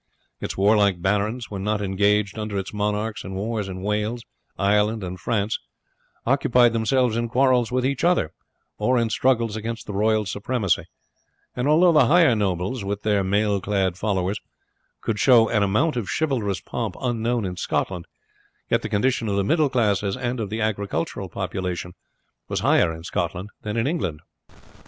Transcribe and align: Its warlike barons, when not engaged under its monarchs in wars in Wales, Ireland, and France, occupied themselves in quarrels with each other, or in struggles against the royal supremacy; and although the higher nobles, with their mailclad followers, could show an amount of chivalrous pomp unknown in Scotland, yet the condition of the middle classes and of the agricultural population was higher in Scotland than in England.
Its 0.39 0.57
warlike 0.57 0.99
barons, 0.99 1.51
when 1.51 1.63
not 1.63 1.79
engaged 1.79 2.39
under 2.39 2.57
its 2.57 2.73
monarchs 2.73 3.23
in 3.23 3.35
wars 3.35 3.67
in 3.69 3.83
Wales, 3.83 4.23
Ireland, 4.57 5.03
and 5.03 5.19
France, 5.19 5.59
occupied 6.25 6.73
themselves 6.73 7.15
in 7.15 7.29
quarrels 7.29 7.71
with 7.71 7.85
each 7.85 8.03
other, 8.03 8.31
or 8.79 8.97
in 8.97 9.11
struggles 9.11 9.55
against 9.55 9.85
the 9.85 9.93
royal 9.93 10.25
supremacy; 10.25 10.85
and 11.55 11.67
although 11.67 11.91
the 11.91 12.07
higher 12.07 12.35
nobles, 12.35 12.83
with 12.83 13.03
their 13.03 13.23
mailclad 13.23 13.95
followers, 13.95 14.39
could 15.01 15.19
show 15.19 15.47
an 15.49 15.61
amount 15.61 15.95
of 15.97 16.09
chivalrous 16.09 16.61
pomp 16.61 16.95
unknown 16.99 17.45
in 17.45 17.55
Scotland, 17.55 18.05
yet 18.71 18.81
the 18.81 18.89
condition 18.89 19.27
of 19.27 19.35
the 19.35 19.43
middle 19.43 19.69
classes 19.69 20.17
and 20.17 20.39
of 20.39 20.49
the 20.49 20.61
agricultural 20.61 21.29
population 21.29 21.93
was 22.47 22.61
higher 22.61 22.91
in 22.91 23.03
Scotland 23.03 23.49
than 23.61 23.77
in 23.77 23.85
England. 23.85 24.21